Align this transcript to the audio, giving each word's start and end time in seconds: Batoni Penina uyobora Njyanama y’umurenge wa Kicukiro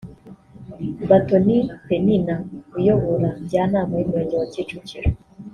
Batoni 1.09 1.57
Penina 1.85 2.35
uyobora 2.77 3.29
Njyanama 3.43 3.93
y’umurenge 3.97 4.35
wa 4.37 4.47
Kicukiro 4.53 5.09